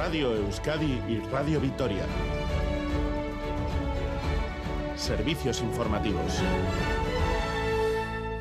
[0.00, 2.06] Radio Euskadi y Radio Vitoria.
[4.96, 6.40] Servicios informativos.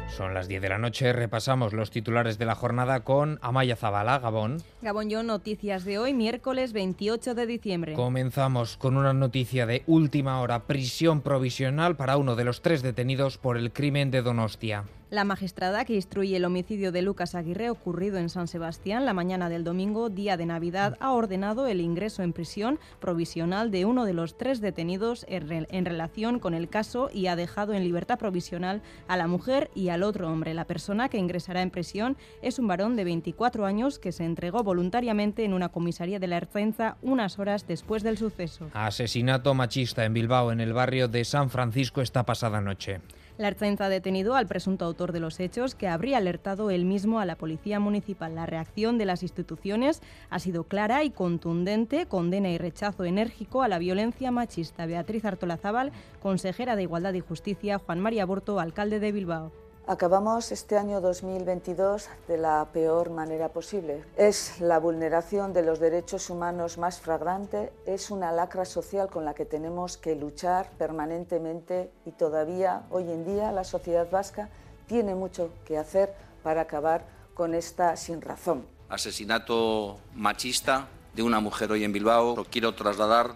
[0.08, 4.20] Son las 10 de la noche, repasamos los titulares de la jornada con Amaya Zabala,
[4.20, 4.64] Gabón.
[4.82, 7.94] Gabón yo, noticias de hoy, miércoles 28 de diciembre.
[7.94, 13.38] Comenzamos con una noticia de última hora, prisión provisional para uno de los tres detenidos
[13.38, 14.86] por el crimen de Donostia.
[15.12, 19.50] La magistrada que instruye el homicidio de Lucas Aguirre ocurrido en San Sebastián la mañana
[19.50, 24.14] del domingo, día de Navidad, ha ordenado el ingreso en prisión provisional de uno de
[24.14, 29.18] los tres detenidos en relación con el caso y ha dejado en libertad provisional a
[29.18, 30.54] la mujer y al otro hombre.
[30.54, 34.62] La persona que ingresará en prisión es un varón de 24 años que se entregó
[34.62, 38.70] voluntariamente en una comisaría de la Ercenza unas horas después del suceso.
[38.74, 43.02] Asesinato machista en Bilbao, en el barrio de San Francisco, esta pasada noche.
[43.40, 47.22] La Ertzaintza ha detenido al presunto autor de los hechos, que habría alertado él mismo
[47.22, 48.36] a la Policía Municipal.
[48.36, 53.70] La reacción de las instituciones ha sido clara y contundente, condena y rechazo enérgico a
[53.70, 54.86] la violencia machista.
[54.86, 59.69] Beatriz Artolazábal, consejera de Igualdad y Justicia, Juan María Borto, alcalde de Bilbao.
[59.90, 64.06] Acabamos este año 2022 de la peor manera posible.
[64.18, 69.34] Es la vulneración de los derechos humanos más fragrante, es una lacra social con la
[69.34, 74.50] que tenemos que luchar permanentemente y todavía hoy en día la sociedad vasca
[74.86, 78.68] tiene mucho que hacer para acabar con esta sin razón.
[78.90, 82.46] Asesinato machista de una mujer hoy en Bilbao.
[82.52, 83.34] Quiero trasladar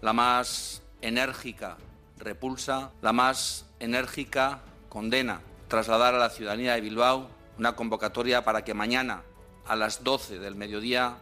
[0.00, 1.76] la más enérgica
[2.16, 8.74] repulsa, la más enérgica condena trasladar a la ciudadanía de Bilbao una convocatoria para que
[8.74, 9.22] mañana
[9.66, 11.18] a las 12 del mediodía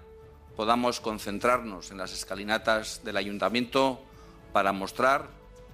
[0.57, 4.01] podamos concentrarnos en las escalinatas del ayuntamiento
[4.53, 5.29] para mostrar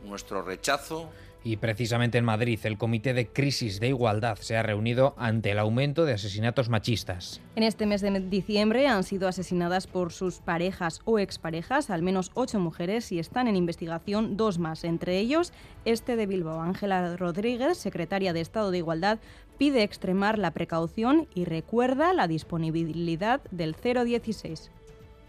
[0.04, 1.10] nuestro rechazo
[1.44, 5.58] y precisamente en Madrid, el Comité de Crisis de Igualdad se ha reunido ante el
[5.58, 7.40] aumento de asesinatos machistas.
[7.56, 12.30] En este mes de diciembre han sido asesinadas por sus parejas o exparejas al menos
[12.34, 15.52] ocho mujeres y están en investigación dos más, entre ellos
[15.84, 16.60] este de Bilbao.
[16.60, 19.18] Ángela Rodríguez, secretaria de Estado de Igualdad,
[19.58, 24.70] pide extremar la precaución y recuerda la disponibilidad del 016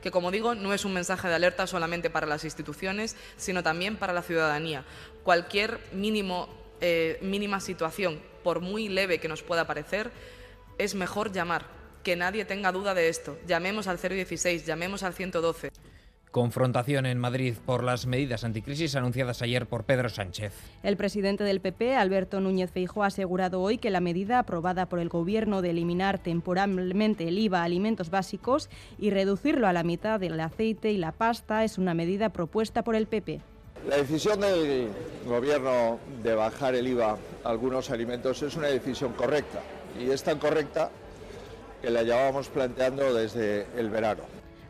[0.02, 3.98] que como digo no es un mensaje de alerta solamente para las instituciones, sino también
[3.98, 4.86] para la ciudadanía.
[5.24, 6.50] Cualquier mínimo,
[6.82, 10.12] eh, mínima situación, por muy leve que nos pueda parecer,
[10.78, 11.66] es mejor llamar,
[12.04, 13.38] que nadie tenga duda de esto.
[13.46, 15.72] Llamemos al 016, llamemos al 112.
[16.32, 20.54] Confrontación en Madrid por las medidas anticrisis anunciadas ayer por Pedro Sánchez.
[20.84, 25.00] El presidente del PP, Alberto Núñez Feijóo, ha asegurado hoy que la medida aprobada por
[25.00, 28.70] el Gobierno de eliminar temporalmente el IVA a alimentos básicos
[29.00, 32.96] y reducirlo a la mitad del aceite y la pasta es una medida propuesta por
[32.96, 33.42] el PP.
[33.88, 34.90] La decisión del
[35.26, 39.62] Gobierno de bajar el IVA a algunos alimentos es una decisión correcta
[40.00, 40.92] y es tan correcta
[41.82, 44.22] que la llevábamos planteando desde el verano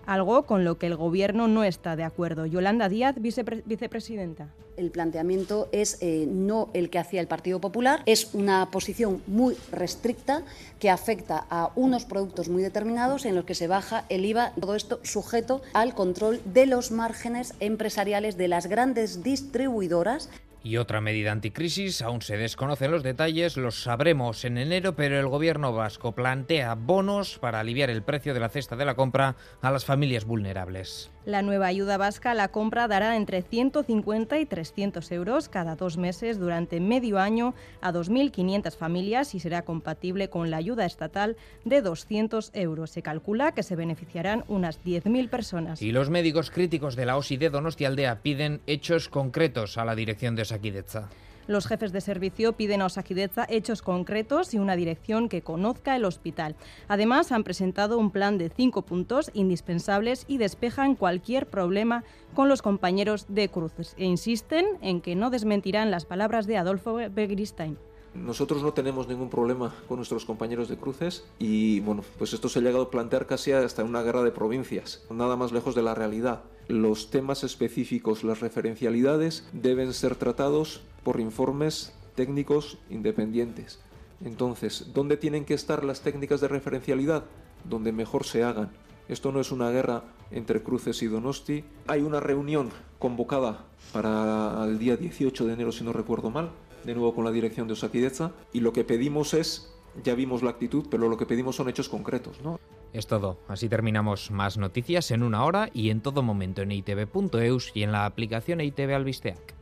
[0.10, 2.48] algo con lo que el Gobierno no está de acuerdo.
[2.48, 4.50] Yolanda Díaz, vicepresidenta.
[4.76, 9.56] El planteamiento es eh, no el que hacía el Partido Popular, es una posición muy
[9.72, 10.44] restricta
[10.80, 14.76] que afecta a unos productos muy determinados en los que se baja el IVA, todo
[14.76, 20.30] esto sujeto al control de los márgenes empresariales de las grandes distribuidoras
[20.64, 25.28] y otra medida anticrisis, aún se desconocen los detalles, los sabremos en enero, pero el
[25.28, 29.72] gobierno vasco plantea bonos para aliviar el precio de la cesta de la compra a
[29.72, 31.12] las familias vulnerables.
[31.30, 35.96] La nueva ayuda vasca a la compra dará entre 150 y 300 euros cada dos
[35.96, 41.84] meses durante medio año a 2.500 familias y será compatible con la ayuda estatal de
[41.84, 42.90] 200 euros.
[42.90, 45.84] Se calcula que se beneficiarán unas 10.000 personas.
[45.84, 50.36] Y los médicos críticos de la OSI de Donostialdea piden hechos concretos a la dirección
[50.36, 51.10] de Osakidecha.
[51.50, 56.06] Los jefes de servicio piden a Osakidecha hechos concretos y una dirección que conozca el
[56.06, 56.56] hospital.
[56.88, 62.04] Además, han presentado un plan de cinco puntos indispensables y despejan cualquier problema
[62.36, 66.94] con los compañeros de Cruces e insisten en que no desmentirán las palabras de Adolfo
[67.10, 67.80] Begristain.
[68.20, 72.60] Nosotros no tenemos ningún problema con nuestros compañeros de cruces y bueno, pues esto se
[72.60, 75.96] ha llegado a plantear casi hasta una guerra de provincias, nada más lejos de la
[75.96, 76.44] realidad.
[76.68, 83.80] Los temas específicos, las referencialidades deben ser tratados por informes técnicos independientes.
[84.24, 87.24] Entonces, ¿dónde tienen que estar las técnicas de referencialidad?
[87.64, 88.70] Donde mejor se hagan.
[89.10, 91.64] Esto no es una guerra entre Cruces y Donosti.
[91.88, 92.70] Hay una reunión
[93.00, 96.52] convocada para el día 18 de enero, si no recuerdo mal,
[96.84, 99.74] de nuevo con la dirección de Osakideza, y lo que pedimos es,
[100.04, 102.60] ya vimos la actitud, pero lo que pedimos son hechos concretos, ¿no?
[102.94, 103.40] Es todo.
[103.48, 107.92] Así terminamos más noticias en una hora y en todo momento en itv.eus y en
[107.92, 109.56] la aplicación ITV Albisteac.